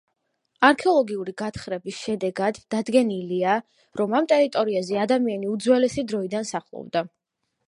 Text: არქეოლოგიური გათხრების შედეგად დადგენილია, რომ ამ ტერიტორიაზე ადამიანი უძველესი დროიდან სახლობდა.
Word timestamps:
არქეოლოგიური 0.69 1.35
გათხრების 1.41 1.99
შედეგად 2.07 2.59
დადგენილია, 2.75 3.59
რომ 4.03 4.19
ამ 4.23 4.29
ტერიტორიაზე 4.35 5.01
ადამიანი 5.07 5.53
უძველესი 5.55 6.11
დროიდან 6.15 6.51
სახლობდა. 6.55 7.11